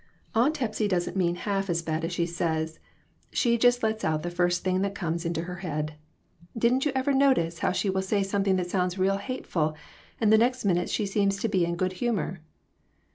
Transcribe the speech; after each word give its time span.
"Aunt 0.33 0.57
Hepsy 0.57 0.87
doesn't 0.87 1.15
mean 1.15 1.35
half 1.35 1.69
as 1.69 1.83
bad 1.83 2.03
as 2.03 2.11
she 2.11 2.23
RECONCILIATIONS. 2.23 2.69
I2/ 2.71 2.71
says. 2.71 2.79
She 3.31 3.55
just 3.55 3.83
lets 3.83 4.03
out 4.03 4.23
the 4.23 4.31
first 4.31 4.63
thing 4.63 4.81
that 4.81 4.95
comes 4.95 5.25
into 5.25 5.43
her 5.43 5.57
head. 5.57 5.93
Didn't 6.57 6.85
you 6.87 6.91
ever 6.95 7.13
notice 7.13 7.59
how 7.59 7.71
she 7.71 7.87
will 7.87 8.01
say 8.01 8.23
something 8.23 8.55
that 8.55 8.67
sounds 8.71 8.97
real 8.97 9.17
hateful, 9.17 9.75
and 10.19 10.33
the 10.33 10.39
next 10.39 10.65
minute 10.65 10.89
she 10.89 11.05
seems 11.05 11.37
to 11.41 11.47
be 11.47 11.65
in 11.65 11.75
good 11.75 11.93
humor? 11.93 12.41